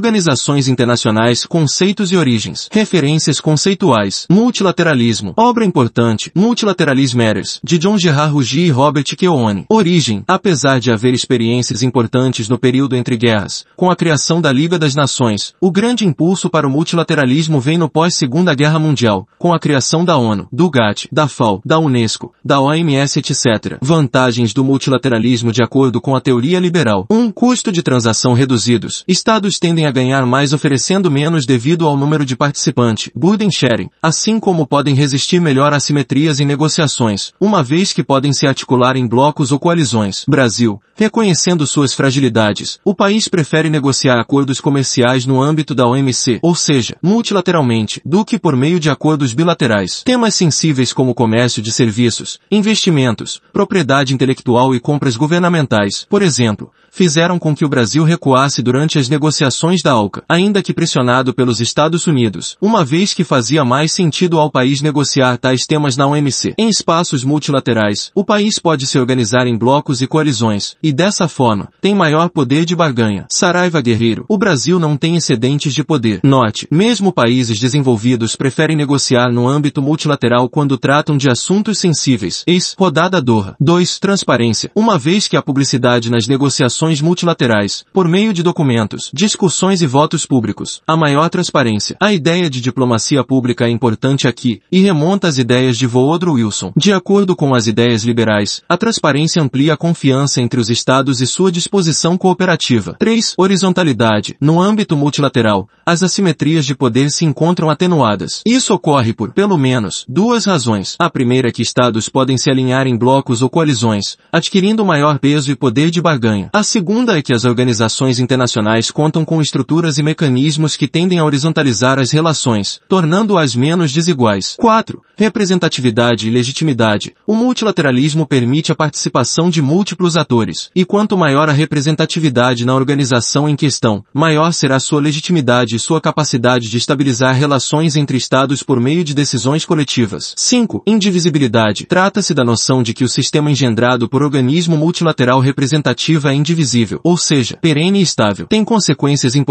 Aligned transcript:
Organizações 0.00 0.66
internacionais, 0.66 1.44
conceitos 1.44 2.10
e 2.10 2.16
origens. 2.16 2.70
Referências 2.72 3.38
conceituais. 3.38 4.26
Multilateralismo. 4.30 5.34
Obra 5.36 5.62
importante. 5.62 6.32
Multilateralism 6.34 7.18
Matters. 7.18 7.60
De 7.62 7.76
John 7.76 7.98
Gerard 7.98 8.32
Ruggie 8.32 8.64
e 8.64 8.70
Robert 8.70 9.04
Keohane. 9.04 9.66
Origem. 9.68 10.24
Apesar 10.26 10.80
de 10.80 10.90
haver 10.90 11.12
experiências 11.12 11.82
importantes 11.82 12.48
no 12.48 12.58
período 12.58 12.96
entre 12.96 13.14
guerras, 13.18 13.66
com 13.76 13.90
a 13.90 13.94
criação 13.94 14.40
da 14.40 14.50
Liga 14.50 14.78
das 14.78 14.94
Nações, 14.94 15.52
o 15.60 15.70
grande 15.70 16.06
impulso 16.06 16.48
para 16.48 16.66
o 16.66 16.70
multilateralismo 16.70 17.60
vem 17.60 17.76
no 17.76 17.90
pós-Segunda 17.90 18.54
Guerra 18.54 18.78
Mundial, 18.78 19.28
com 19.38 19.52
a 19.52 19.58
criação 19.58 20.02
da 20.02 20.16
ONU, 20.16 20.48
do 20.50 20.70
GATT, 20.70 21.10
da 21.12 21.28
FAO, 21.28 21.60
da 21.62 21.78
Unesco, 21.78 22.32
da 22.42 22.58
OMS 22.58 23.18
etc. 23.18 23.76
Vantagens 23.82 24.54
do 24.54 24.64
multilateralismo 24.64 25.52
de 25.52 25.62
acordo 25.62 26.00
com 26.00 26.16
a 26.16 26.22
teoria 26.22 26.58
liberal. 26.58 27.06
1. 27.10 27.14
Um, 27.14 27.30
custo 27.30 27.70
de 27.70 27.82
transação 27.82 28.32
reduzidos. 28.32 29.04
Estados 29.06 29.58
tendem 29.58 29.84
a 29.84 29.89
a 29.90 29.92
ganhar 29.92 30.24
mais 30.24 30.52
oferecendo 30.52 31.10
menos 31.10 31.44
devido 31.44 31.86
ao 31.86 31.96
número 31.96 32.24
de 32.24 32.36
participantes, 32.36 33.10
burden 33.14 33.50
sharing, 33.50 33.90
assim 34.00 34.38
como 34.38 34.66
podem 34.66 34.94
resistir 34.94 35.40
melhor 35.40 35.74
a 35.74 35.80
simetrias 35.80 36.40
em 36.40 36.46
negociações, 36.46 37.32
uma 37.40 37.62
vez 37.62 37.92
que 37.92 38.04
podem 38.04 38.32
se 38.32 38.46
articular 38.46 38.96
em 38.96 39.06
blocos 39.06 39.50
ou 39.52 39.58
coalizões. 39.58 40.24
Brasil, 40.28 40.80
reconhecendo 40.94 41.66
suas 41.66 41.92
fragilidades, 41.92 42.78
o 42.84 42.94
país 42.94 43.26
prefere 43.26 43.68
negociar 43.68 44.18
acordos 44.18 44.60
comerciais 44.60 45.26
no 45.26 45.42
âmbito 45.42 45.74
da 45.74 45.86
OMC, 45.86 46.38
ou 46.40 46.54
seja, 46.54 46.96
multilateralmente, 47.02 48.00
do 48.04 48.24
que 48.24 48.38
por 48.38 48.54
meio 48.56 48.78
de 48.78 48.88
acordos 48.88 49.32
bilaterais. 49.34 50.02
Temas 50.04 50.34
sensíveis 50.34 50.92
como 50.92 51.14
comércio 51.14 51.60
de 51.60 51.72
serviços, 51.72 52.38
investimentos, 52.50 53.40
propriedade 53.52 54.14
intelectual 54.14 54.74
e 54.74 54.80
compras 54.80 55.16
governamentais, 55.16 56.06
por 56.08 56.22
exemplo, 56.22 56.70
fizeram 56.90 57.38
com 57.38 57.54
que 57.54 57.64
o 57.64 57.68
Brasil 57.68 58.04
recuasse 58.04 58.62
durante 58.62 58.98
as 58.98 59.08
negociações 59.08 59.79
da 59.82 59.92
ALCA, 59.92 60.22
ainda 60.28 60.62
que 60.62 60.72
pressionado 60.72 61.32
pelos 61.32 61.60
Estados 61.60 62.06
Unidos, 62.06 62.56
uma 62.60 62.84
vez 62.84 63.14
que 63.14 63.24
fazia 63.24 63.64
mais 63.64 63.92
sentido 63.92 64.38
ao 64.38 64.50
país 64.50 64.80
negociar 64.80 65.36
tais 65.38 65.66
temas 65.66 65.96
na 65.96 66.06
OMC. 66.06 66.54
Em 66.58 66.68
espaços 66.68 67.24
multilaterais, 67.24 68.10
o 68.14 68.24
país 68.24 68.58
pode 68.58 68.86
se 68.86 68.98
organizar 68.98 69.46
em 69.46 69.56
blocos 69.56 70.02
e 70.02 70.06
coalizões, 70.06 70.76
e 70.82 70.92
dessa 70.92 71.28
forma, 71.28 71.68
tem 71.80 71.94
maior 71.94 72.28
poder 72.28 72.64
de 72.64 72.74
barganha. 72.74 73.26
Saraiva 73.28 73.80
Guerreiro, 73.80 74.24
o 74.28 74.36
Brasil 74.36 74.78
não 74.78 74.96
tem 74.96 75.16
excedentes 75.16 75.72
de 75.72 75.84
poder. 75.84 76.20
Note, 76.22 76.66
mesmo 76.70 77.12
países 77.12 77.58
desenvolvidos 77.58 78.36
preferem 78.36 78.76
negociar 78.76 79.30
no 79.32 79.48
âmbito 79.48 79.80
multilateral 79.80 80.48
quando 80.48 80.76
tratam 80.76 81.16
de 81.16 81.30
assuntos 81.30 81.78
sensíveis. 81.78 82.42
Ex, 82.46 82.74
rodada 82.76 83.22
Doha. 83.22 83.54
2. 83.60 83.98
Transparência. 83.98 84.70
Uma 84.74 84.98
vez 84.98 85.28
que 85.28 85.36
a 85.36 85.42
publicidade 85.42 86.10
nas 86.10 86.26
negociações 86.26 87.00
multilaterais, 87.00 87.84
por 87.92 88.08
meio 88.08 88.32
de 88.32 88.42
documentos, 88.42 89.10
discussões 89.14 89.69
e 89.80 89.86
votos 89.86 90.26
públicos. 90.26 90.82
A 90.86 90.96
maior 90.96 91.28
transparência. 91.30 91.96
A 92.00 92.12
ideia 92.12 92.50
de 92.50 92.60
diplomacia 92.60 93.22
pública 93.22 93.66
é 93.66 93.70
importante 93.70 94.26
aqui, 94.26 94.60
e 94.72 94.80
remonta 94.80 95.28
às 95.28 95.38
ideias 95.38 95.78
de 95.78 95.86
Woodrow 95.86 96.34
Wilson. 96.34 96.72
De 96.76 96.92
acordo 96.92 97.36
com 97.36 97.54
as 97.54 97.68
ideias 97.68 98.02
liberais, 98.02 98.62
a 98.68 98.76
transparência 98.76 99.40
amplia 99.40 99.74
a 99.74 99.76
confiança 99.76 100.42
entre 100.42 100.58
os 100.58 100.68
Estados 100.68 101.20
e 101.20 101.26
sua 101.26 101.52
disposição 101.52 102.18
cooperativa. 102.18 102.96
3. 102.98 103.34
Horizontalidade. 103.38 104.36
No 104.40 104.60
âmbito 104.60 104.96
multilateral, 104.96 105.68
as 105.86 106.02
assimetrias 106.02 106.66
de 106.66 106.74
poder 106.74 107.10
se 107.10 107.24
encontram 107.24 107.70
atenuadas. 107.70 108.42
Isso 108.46 108.74
ocorre 108.74 109.12
por, 109.12 109.32
pelo 109.32 109.56
menos, 109.56 110.04
duas 110.08 110.44
razões. 110.44 110.96
A 110.98 111.08
primeira 111.08 111.48
é 111.48 111.52
que 111.52 111.62
Estados 111.62 112.08
podem 112.08 112.36
se 112.36 112.50
alinhar 112.50 112.86
em 112.86 112.96
blocos 112.96 113.42
ou 113.42 113.50
coalizões, 113.50 114.16
adquirindo 114.32 114.84
maior 114.84 115.18
peso 115.18 115.50
e 115.50 115.56
poder 115.56 115.90
de 115.90 116.00
barganha. 116.00 116.48
A 116.52 116.62
segunda 116.62 117.18
é 117.18 117.22
que 117.22 117.34
as 117.34 117.44
organizações 117.44 118.18
internacionais 118.18 118.90
contam 118.90 119.24
com 119.24 119.40
estruturas 119.40 119.59
e 119.98 120.02
mecanismos 120.02 120.76
que 120.76 120.88
tendem 120.88 121.18
a 121.18 121.24
horizontalizar 121.24 121.98
as 121.98 122.10
relações, 122.10 122.80
tornando-as 122.88 123.54
menos 123.54 123.92
desiguais. 123.92 124.56
4. 124.58 125.02
Representatividade 125.16 126.26
e 126.26 126.30
legitimidade. 126.30 127.14
O 127.26 127.34
multilateralismo 127.34 128.26
permite 128.26 128.72
a 128.72 128.74
participação 128.74 129.50
de 129.50 129.60
múltiplos 129.60 130.16
atores, 130.16 130.70
e 130.74 130.84
quanto 130.84 131.16
maior 131.16 131.48
a 131.48 131.52
representatividade 131.52 132.64
na 132.64 132.74
organização 132.74 133.48
em 133.48 133.56
questão, 133.56 134.04
maior 134.14 134.52
será 134.52 134.80
sua 134.80 135.00
legitimidade 135.00 135.76
e 135.76 135.78
sua 135.78 136.00
capacidade 136.00 136.70
de 136.70 136.78
estabilizar 136.78 137.34
relações 137.34 137.96
entre 137.96 138.16
Estados 138.16 138.62
por 138.62 138.80
meio 138.80 139.04
de 139.04 139.14
decisões 139.14 139.64
coletivas. 139.64 140.34
5. 140.36 140.82
Indivisibilidade. 140.86 141.86
Trata-se 141.86 142.32
da 142.32 142.44
noção 142.44 142.82
de 142.82 142.94
que 142.94 143.04
o 143.04 143.08
sistema 143.08 143.50
engendrado 143.50 144.08
por 144.08 144.22
organismo 144.22 144.76
multilateral 144.76 145.40
representativo 145.40 146.28
é 146.28 146.34
indivisível 146.34 147.00
ou 147.10 147.16
seja, 147.16 147.56
perene 147.60 147.98
e 147.98 148.02
estável, 148.02 148.46
tem 148.46 148.64
consequências 148.64 149.34
importantes, 149.34 149.49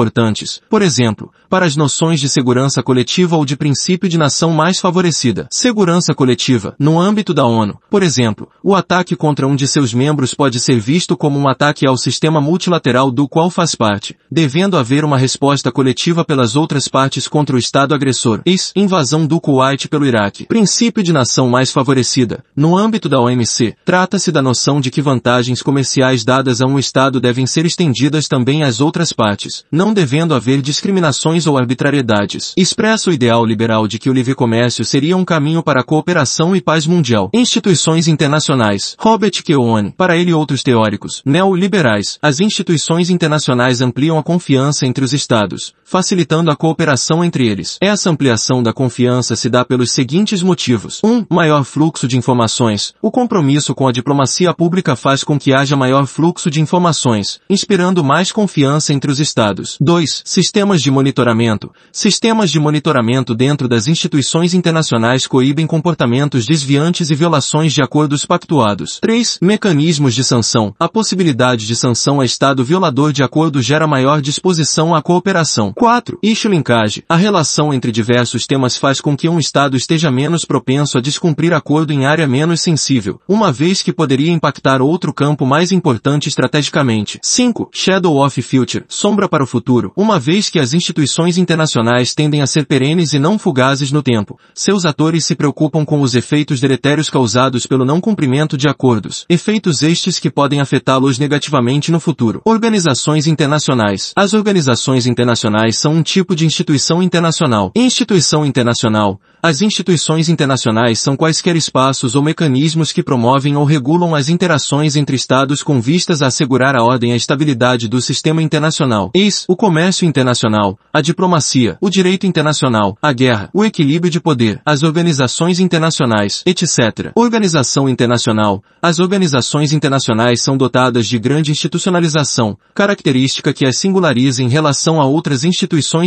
por 0.70 0.82
exemplo, 0.82 1.32
para 1.50 1.66
as 1.66 1.76
noções 1.76 2.20
de 2.20 2.30
segurança 2.30 2.82
coletiva 2.82 3.36
ou 3.36 3.44
de 3.44 3.58
princípio 3.58 4.08
de 4.08 4.18
nação 4.18 4.52
mais 4.52 4.80
favorecida. 4.80 5.48
Segurança 5.52 6.14
coletiva, 6.14 6.76
no 6.80 7.00
âmbito 7.00 7.34
da 7.34 7.46
ONU, 7.46 7.78
por 7.90 8.04
exemplo, 8.04 8.48
o 8.64 8.76
ataque 8.76 9.16
contra 9.16 9.48
um 9.48 9.56
de 9.56 9.68
seus 9.68 9.94
membros 9.94 10.34
pode 10.34 10.60
ser 10.60 10.80
visto 10.80 11.18
como 11.18 11.38
um 11.38 11.50
ataque 11.50 11.88
ao 11.88 11.98
sistema 11.98 12.40
multilateral 12.40 13.12
do 13.12 13.28
qual 13.28 13.50
faz 13.50 13.76
parte, 13.76 14.16
devendo 14.32 14.78
haver 14.78 15.04
uma 15.04 15.18
resposta 15.18 15.72
coletiva 15.72 16.24
pelas 16.24 16.56
outras 16.56 16.88
partes 16.88 17.28
contra 17.28 17.56
o 17.56 17.60
Estado 17.60 17.96
agressor. 17.96 18.42
Ex, 18.46 18.72
invasão 18.76 19.26
do 19.26 19.42
Kuwait 19.42 19.88
pelo 19.88 20.06
Iraque. 20.06 20.46
Princípio 20.46 21.04
de 21.04 21.12
nação 21.12 21.50
mais 21.50 21.72
favorecida. 21.72 22.44
No 22.56 22.78
âmbito 22.78 23.10
da 23.10 23.20
OMC, 23.20 23.76
trata-se 23.84 24.32
da 24.32 24.42
noção 24.42 24.80
de 24.80 24.92
que 24.92 25.02
vantagens 25.02 25.62
comerciais 25.62 26.24
dadas 26.24 26.62
a 26.62 26.66
um 26.66 26.78
Estado 26.78 27.20
devem 27.20 27.46
ser 27.46 27.66
estendidas 27.66 28.28
também 28.28 28.64
às 28.64 28.82
outras 28.82 29.12
partes, 29.12 29.64
não 29.80 29.94
devendo 29.94 30.36
haver 30.36 30.62
discriminações 30.62 31.48
ou 31.48 31.58
arbitrariedades. 31.58 32.52
Expressa 32.58 33.10
o 33.10 33.14
ideal 33.14 33.46
liberal 33.46 33.88
de 33.88 33.98
que 33.98 34.10
o 34.10 34.14
livre 34.14 34.36
comércio 34.36 34.84
seria 34.84 35.16
um 35.16 35.24
caminho 35.24 35.64
para 35.64 35.80
a 35.80 35.84
cooperação 35.86 36.54
e 36.54 36.60
paz 36.60 36.86
mundial. 36.86 37.30
Instituições 37.34 38.06
internacionais. 38.06 38.98
Robert 39.00 39.42
Keohane, 39.42 39.94
para 39.96 40.18
ele 40.18 40.32
e 40.32 40.34
outros 40.34 40.64
teóricos, 40.64 41.22
neoliberais, 41.26 42.20
as 42.22 42.42
instituições 42.42 43.10
internacionais 43.10 43.80
ampliam 43.80 44.18
a 44.18 44.24
confiança 44.24 44.86
entre 44.86 45.06
os 45.06 45.14
Estados, 45.14 45.74
facilitando 45.90 46.52
a 46.52 46.56
cooperação 46.56 47.24
entre 47.24 47.48
eles. 47.48 47.78
Essa 47.82 48.10
ampliação 48.10 48.62
da 48.62 48.72
confiança 48.72 49.36
se 49.36 49.50
dá 49.50 49.66
pelos 49.66 49.92
seguintes 49.92 50.44
motivos. 50.44 51.02
1. 51.04 51.10
Um, 51.10 51.26
maior 51.30 51.64
fluxo 51.64 52.08
de 52.08 52.18
informações. 52.18 52.94
O 53.02 53.10
compromisso 53.10 53.74
com 53.74 53.88
a 53.88 53.92
diplomacia 53.92 54.54
pública 54.54 54.96
faz 54.96 55.24
com 55.24 55.40
que 55.40 55.54
haja 55.54 55.76
maior 55.76 56.06
fluxo 56.06 56.50
de 56.50 56.62
informações 56.62 57.40
inspirando 57.50 58.04
mais 58.04 58.32
confiança 58.32 58.94
entre 58.94 59.12
os 59.12 59.20
Estados. 59.20 59.78
2. 59.82 60.22
Sistemas 60.26 60.82
de 60.82 60.92
monitoramento. 60.92 61.72
Sistemas 61.92 62.52
de 62.52 62.60
monitoramento 62.60 63.34
dentro 63.34 63.68
das 63.68 63.88
instituições 63.88 64.54
internacionais 64.54 65.26
coíbem 65.26 65.66
comportamentos 65.66 66.46
desviantes 66.46 67.10
e 67.10 67.16
violações 67.16 67.74
de 67.74 67.82
acordos 67.82 68.26
pactuados. 68.26 69.00
3. 69.02 69.40
Mecanismos 69.42 70.14
de 70.14 70.24
sanção. 70.24 70.74
A 70.80 70.88
possibilidade 70.88 71.66
de 71.66 71.76
sanção 71.76 72.22
a 72.22 72.26
Estado 72.26 72.64
violador 72.64 73.12
de 73.12 73.24
acordo 73.24 73.62
gera 73.62 73.88
maior 73.88 74.22
disposição 74.22 74.94
à 74.94 75.02
cooperação. 75.02 75.74
4. 75.80 76.20
Issue 76.22 76.52
linkage. 76.52 77.06
A 77.08 77.16
relação 77.16 77.74
entre 77.74 77.90
diversos 77.90 78.46
temas 78.46 78.76
faz 78.76 79.00
com 79.00 79.16
que 79.16 79.30
um 79.30 79.40
Estado 79.40 79.78
esteja 79.78 80.12
menos 80.12 80.44
propenso 80.44 80.98
a 80.98 81.02
descumprir 81.02 81.54
acordo 81.54 81.94
em 81.94 82.06
área 82.06 82.28
menos 82.28 82.60
sensível, 82.60 83.22
uma 83.26 83.50
vez 83.50 83.82
que 83.82 83.94
poderia 83.94 84.30
impactar 84.30 84.82
outro 84.82 85.14
campo 85.14 85.46
mais 85.46 85.72
importante 85.72 86.28
estrategicamente 86.28 87.18
5. 87.24 87.70
Shadow 87.72 88.18
of 88.18 88.42
Future, 88.42 88.84
sombra 88.90 89.30
para 89.30 89.42
o 89.42 89.48
futuro. 89.48 89.94
Uma 89.96 90.20
vez 90.20 90.50
que 90.50 90.60
as 90.60 90.74
instituições 90.74 91.38
internacionais 91.38 92.14
tendem 92.14 92.42
a 92.42 92.46
ser 92.46 92.66
perenes 92.66 93.14
e 93.14 93.20
não 93.20 93.40
fugazes 93.40 93.90
no 93.90 94.04
tempo, 94.04 94.38
seus 94.54 94.84
atores 94.84 95.24
se 95.24 95.34
preocupam 95.34 95.86
com 95.86 96.02
os 96.02 96.14
efeitos 96.14 96.60
deletérios 96.60 97.10
causados 97.10 97.66
pelo 97.66 97.86
não 97.86 98.02
cumprimento 98.02 98.58
de 98.58 98.68
acordos, 98.68 99.26
efeitos 99.30 99.82
estes 99.82 100.20
que 100.20 100.30
podem 100.30 100.60
afetá-los 100.60 101.18
negativamente 101.18 101.90
no 101.90 102.02
futuro. 102.02 102.42
Organizações 102.44 103.28
internacionais. 103.28 104.12
As 104.14 104.34
organizações 104.34 105.08
internacionais 105.08 105.69
são 105.78 105.94
um 105.94 106.04
tipo 106.04 106.36
de 106.36 106.46
instituição 106.46 107.04
internacional. 107.04 107.72
Instituição 107.76 108.46
internacional. 108.46 109.20
As 109.42 109.62
instituições 109.62 110.28
internacionais 110.28 111.00
são 111.00 111.16
quaisquer 111.16 111.56
espaços 111.56 112.14
ou 112.14 112.22
mecanismos 112.22 112.92
que 112.92 113.02
promovem 113.02 113.56
ou 113.56 113.64
regulam 113.64 114.14
as 114.14 114.28
interações 114.28 114.98
entre 114.98 115.16
Estados 115.16 115.64
com 115.64 115.80
vistas 115.80 116.22
a 116.22 116.28
assegurar 116.28 116.76
a 116.76 116.84
ordem 116.84 117.12
e 117.12 117.14
a 117.14 117.16
estabilidade 117.16 117.88
do 117.88 118.02
sistema 118.02 118.42
internacional. 118.42 119.12
Eis, 119.14 119.46
o 119.48 119.56
comércio 119.56 120.06
internacional, 120.06 120.78
a 120.94 121.00
diplomacia, 121.00 121.78
o 121.80 121.90
direito 121.90 122.28
internacional, 122.28 122.98
a 123.02 123.14
guerra, 123.14 123.50
o 123.54 123.64
equilíbrio 123.64 124.12
de 124.12 124.20
poder, 124.20 124.62
as 124.66 124.84
organizações 124.84 125.60
internacionais, 125.60 126.44
etc. 126.46 127.12
Organização 127.16 127.88
internacional. 127.88 128.62
As 128.82 129.00
organizações 129.00 129.72
internacionais 129.72 130.42
são 130.42 130.58
dotadas 130.58 131.08
de 131.08 131.18
grande 131.18 131.52
institucionalização, 131.52 132.58
característica 132.76 133.54
que 133.54 133.66
as 133.66 133.78
singulariza 133.78 134.44
em 134.44 134.50
relação 134.50 135.00
a 135.00 135.06
outras 135.06 135.44
instituições 135.44 135.59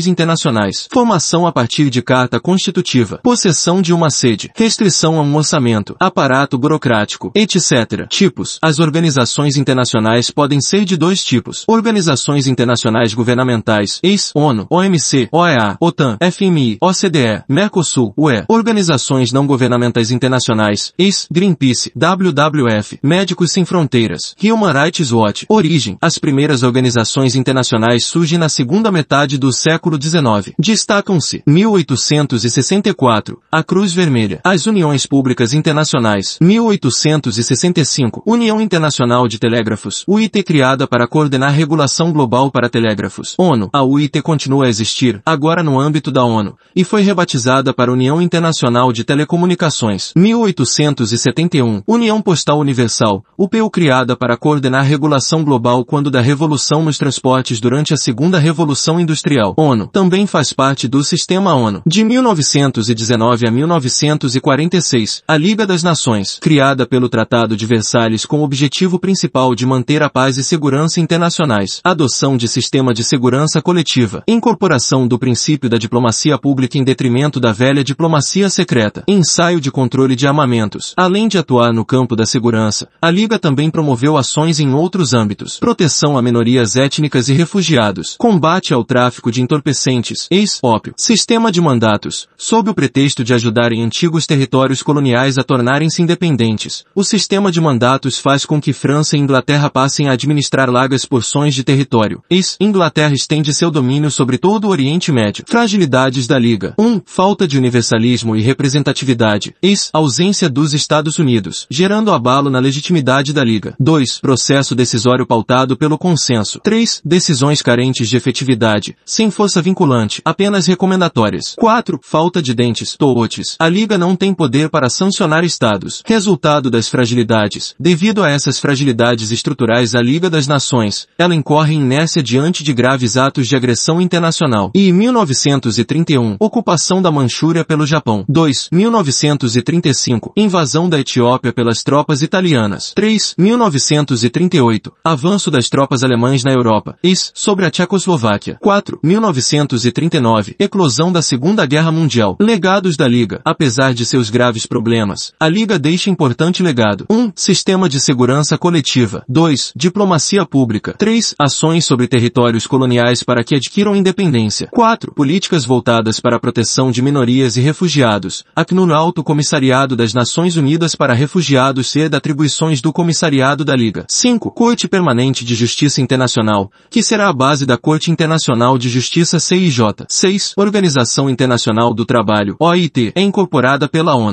internacionais. 0.06 0.88
Formação 0.90 1.46
a 1.46 1.52
partir 1.52 1.90
de 1.90 2.02
carta 2.02 2.40
constitutiva, 2.40 3.18
possessão 3.22 3.82
de 3.82 3.92
uma 3.92 4.10
sede, 4.10 4.50
restrição 4.54 5.18
a 5.18 5.22
um 5.22 5.36
orçamento, 5.36 5.96
aparato 5.98 6.58
burocrático, 6.58 7.32
etc. 7.34 8.06
Tipos. 8.08 8.58
As 8.62 8.78
organizações 8.78 9.56
internacionais 9.56 10.30
podem 10.30 10.60
ser 10.60 10.84
de 10.84 10.96
dois 10.96 11.24
tipos. 11.24 11.64
Organizações 11.66 12.46
internacionais 12.46 13.14
governamentais, 13.14 13.98
ex, 14.02 14.30
ONU, 14.34 14.66
OMC, 14.70 15.28
OEA, 15.32 15.76
OTAN, 15.80 16.18
FMI, 16.20 16.78
OCDE, 16.80 17.44
Mercosul, 17.48 18.12
UE, 18.16 18.44
organizações 18.48 19.32
não 19.32 19.46
governamentais 19.46 20.10
internacionais, 20.10 20.92
ex, 20.98 21.26
Greenpeace, 21.30 21.92
WWF, 21.96 22.98
Médicos 23.02 23.52
Sem 23.52 23.64
Fronteiras, 23.64 24.34
Human 24.42 24.72
Rights 24.72 25.12
Watch, 25.12 25.46
Origem. 25.48 25.96
As 26.00 26.18
primeiras 26.18 26.62
organizações 26.62 27.34
internacionais 27.34 28.04
surgem 28.04 28.38
na 28.38 28.48
segunda 28.48 28.90
metade 28.92 29.38
do 29.42 29.52
século 29.52 30.00
XIX. 30.00 30.54
Destacam-se, 30.56 31.42
1864, 31.44 33.40
a 33.50 33.64
Cruz 33.64 33.92
Vermelha, 33.92 34.40
as 34.44 34.66
Uniões 34.66 35.04
Públicas 35.04 35.52
Internacionais, 35.52 36.38
1865, 36.40 38.22
União 38.24 38.60
Internacional 38.60 39.26
de 39.26 39.40
Telégrafos, 39.40 40.04
UIT 40.06 40.44
criada 40.44 40.86
para 40.86 41.08
coordenar 41.08 41.52
regulação 41.52 42.12
global 42.12 42.52
para 42.52 42.68
telégrafos. 42.68 43.34
ONU, 43.36 43.68
a 43.72 43.82
UIT 43.82 44.22
continua 44.22 44.66
a 44.66 44.68
existir, 44.68 45.20
agora 45.26 45.64
no 45.64 45.80
âmbito 45.80 46.12
da 46.12 46.22
ONU, 46.22 46.56
e 46.76 46.84
foi 46.84 47.02
rebatizada 47.02 47.74
para 47.74 47.92
União 47.92 48.22
Internacional 48.22 48.92
de 48.92 49.02
Telecomunicações, 49.02 50.12
1871, 50.14 51.82
União 51.84 52.22
Postal 52.22 52.60
Universal, 52.60 53.24
UPU 53.36 53.68
criada 53.70 54.14
para 54.14 54.36
coordenar 54.36 54.84
regulação 54.84 55.42
global 55.42 55.84
quando 55.84 56.12
da 56.12 56.20
revolução 56.20 56.84
nos 56.84 56.96
transportes 56.96 57.58
durante 57.58 57.92
a 57.92 57.96
Segunda 57.96 58.38
Revolução 58.38 59.00
Industrial. 59.00 59.21
ONU, 59.56 59.86
também 59.86 60.26
faz 60.26 60.52
parte 60.52 60.88
do 60.88 61.02
Sistema 61.04 61.54
ONU. 61.54 61.82
De 61.86 62.04
1919 62.04 63.46
a 63.46 63.50
1946, 63.50 65.22
a 65.26 65.36
Liga 65.36 65.66
das 65.66 65.82
Nações, 65.82 66.38
criada 66.40 66.86
pelo 66.86 67.08
Tratado 67.08 67.56
de 67.56 67.64
Versalhes 67.64 68.26
com 68.26 68.40
o 68.40 68.44
objetivo 68.44 68.98
principal 68.98 69.54
de 69.54 69.64
manter 69.64 70.02
a 70.02 70.10
paz 70.10 70.36
e 70.36 70.44
segurança 70.44 71.00
internacionais, 71.00 71.80
adoção 71.84 72.36
de 72.36 72.48
sistema 72.48 72.92
de 72.92 73.04
segurança 73.04 73.62
coletiva, 73.62 74.22
incorporação 74.26 75.06
do 75.06 75.18
princípio 75.18 75.70
da 75.70 75.78
diplomacia 75.78 76.36
pública 76.36 76.76
em 76.76 76.84
detrimento 76.84 77.38
da 77.38 77.52
velha 77.52 77.84
diplomacia 77.84 78.50
secreta, 78.50 79.04
ensaio 79.06 79.60
de 79.60 79.70
controle 79.70 80.16
de 80.16 80.26
armamentos. 80.26 80.94
Além 80.96 81.28
de 81.28 81.38
atuar 81.38 81.72
no 81.72 81.84
campo 81.84 82.16
da 82.16 82.26
segurança, 82.26 82.88
a 83.00 83.10
Liga 83.10 83.38
também 83.38 83.70
promoveu 83.70 84.16
ações 84.16 84.60
em 84.60 84.74
outros 84.74 85.14
âmbitos, 85.14 85.58
proteção 85.58 86.18
a 86.18 86.22
minorias 86.22 86.76
étnicas 86.76 87.28
e 87.28 87.32
refugiados, 87.32 88.16
combate 88.18 88.74
ao 88.74 88.84
tráfico 88.84 89.11
de 89.30 89.42
entorpecentes, 89.42 90.26
ex-ópio, 90.30 90.94
sistema 90.96 91.50
de 91.50 91.60
mandatos, 91.60 92.28
sob 92.36 92.70
o 92.70 92.74
pretexto 92.74 93.24
de 93.24 93.34
ajudar 93.34 93.72
em 93.72 93.82
antigos 93.82 94.26
territórios 94.26 94.82
coloniais 94.82 95.38
a 95.38 95.42
tornarem-se 95.42 96.02
independentes. 96.02 96.84
O 96.94 97.02
sistema 97.02 97.50
de 97.50 97.60
mandatos 97.60 98.18
faz 98.18 98.44
com 98.44 98.60
que 98.60 98.72
França 98.72 99.16
e 99.16 99.20
Inglaterra 99.20 99.68
passem 99.68 100.08
a 100.08 100.12
administrar 100.12 100.70
largas 100.70 101.04
porções 101.04 101.54
de 101.54 101.64
território. 101.64 102.22
Ex-Inglaterra 102.30 103.14
estende 103.14 103.52
seu 103.52 103.70
domínio 103.70 104.10
sobre 104.10 104.38
todo 104.38 104.66
o 104.66 104.70
Oriente 104.70 105.10
Médio. 105.10 105.44
Fragilidades 105.48 106.26
da 106.26 106.38
Liga. 106.38 106.74
1. 106.78 106.86
Um, 106.86 107.00
falta 107.04 107.46
de 107.46 107.58
universalismo 107.58 108.36
e 108.36 108.42
representatividade. 108.42 109.54
Ex. 109.62 109.90
Ausência 109.92 110.48
dos 110.48 110.74
Estados 110.74 111.18
Unidos, 111.18 111.66
gerando 111.70 112.12
abalo 112.12 112.50
na 112.50 112.58
legitimidade 112.58 113.32
da 113.32 113.42
Liga. 113.42 113.74
2. 113.78 114.20
Processo 114.20 114.74
decisório 114.74 115.26
pautado 115.26 115.76
pelo 115.76 115.98
consenso. 115.98 116.60
3. 116.60 117.02
Decisões 117.04 117.62
carentes 117.62 118.08
de 118.08 118.16
efetividade, 118.16 118.96
sem 119.04 119.30
força 119.30 119.60
vinculante, 119.60 120.20
apenas 120.24 120.66
recomendatórias. 120.66 121.54
4. 121.56 122.00
Falta 122.02 122.42
de 122.42 122.54
dentes, 122.54 122.96
tootes. 122.96 123.56
A 123.58 123.68
Liga 123.68 123.98
não 123.98 124.16
tem 124.16 124.34
poder 124.34 124.68
para 124.68 124.88
sancionar 124.88 125.44
estados. 125.44 126.02
Resultado 126.04 126.70
das 126.70 126.88
fragilidades. 126.88 127.74
Devido 127.78 128.22
a 128.22 128.30
essas 128.30 128.58
fragilidades 128.58 129.30
estruturais 129.30 129.94
a 129.94 130.02
Liga 130.02 130.28
das 130.28 130.46
Nações, 130.46 131.06
ela 131.18 131.34
incorre 131.34 131.74
em 131.74 131.80
inércia 131.80 132.22
diante 132.22 132.62
de 132.62 132.72
graves 132.72 133.16
atos 133.16 133.46
de 133.46 133.56
agressão 133.56 134.00
internacional. 134.00 134.70
E 134.74 134.92
1931, 134.92 136.36
ocupação 136.38 137.02
da 137.02 137.10
Manchúria 137.10 137.64
pelo 137.64 137.86
Japão. 137.86 138.24
2. 138.28 138.68
1935, 138.72 140.32
invasão 140.36 140.88
da 140.88 140.98
Etiópia 140.98 141.52
pelas 141.52 141.82
tropas 141.82 142.22
italianas. 142.22 142.92
3. 142.94 143.34
1938, 143.38 144.92
avanço 145.04 145.50
das 145.50 145.68
tropas 145.68 146.02
alemãs 146.02 146.44
na 146.44 146.52
Europa. 146.52 146.96
Is, 147.02 147.32
sobre 147.34 147.66
a 147.66 147.70
Tchecoslováquia. 147.70 148.58
4. 148.60 148.91
1939, 149.02 150.56
eclosão 150.58 151.12
da 151.12 151.22
Segunda 151.22 151.64
Guerra 151.66 151.92
Mundial. 151.92 152.36
Legados 152.40 152.96
da 152.96 153.06
Liga. 153.06 153.40
Apesar 153.44 153.94
de 153.94 154.04
seus 154.04 154.30
graves 154.30 154.66
problemas, 154.66 155.32
a 155.38 155.48
Liga 155.48 155.78
deixa 155.78 156.10
importante 156.10 156.62
legado. 156.62 157.06
1. 157.10 157.32
Sistema 157.34 157.88
de 157.88 158.00
segurança 158.00 158.58
coletiva. 158.58 159.24
2. 159.28 159.72
Diplomacia 159.74 160.44
pública. 160.44 160.94
3. 160.98 161.34
Ações 161.38 161.84
sobre 161.84 162.06
territórios 162.06 162.66
coloniais 162.66 163.22
para 163.22 163.44
que 163.44 163.54
adquiram 163.54 163.96
independência. 163.96 164.68
4. 164.72 165.12
Políticas 165.14 165.64
voltadas 165.64 166.20
para 166.20 166.36
a 166.36 166.40
proteção 166.40 166.90
de 166.90 167.02
minorias 167.02 167.56
e 167.56 167.60
refugiados. 167.60 168.44
ACNUR 168.54 168.92
Alto 168.92 169.22
Comissariado 169.22 169.96
das 169.96 170.12
Nações 170.12 170.56
Unidas 170.56 170.94
para 170.94 171.14
Refugiados 171.14 171.94
e 171.94 172.02
atribuições 172.02 172.80
do 172.80 172.92
Comissariado 172.92 173.64
da 173.64 173.74
Liga. 173.76 174.04
5. 174.08 174.50
Corte 174.50 174.88
Permanente 174.88 175.44
de 175.44 175.54
Justiça 175.54 176.00
Internacional, 176.00 176.70
que 176.90 177.02
será 177.02 177.28
a 177.28 177.32
base 177.32 177.64
da 177.64 177.76
Corte 177.76 178.10
Internacional 178.10 178.78
de 178.82 178.88
Justiça 178.88 179.38
CIJ. 179.38 179.80
6. 180.08 180.54
Organização 180.56 181.30
Internacional 181.30 181.94
do 181.94 182.04
Trabalho, 182.04 182.56
OIT, 182.58 183.12
é 183.14 183.20
incorporada 183.22 183.88
pela 183.88 184.16
ONU. 184.16 184.30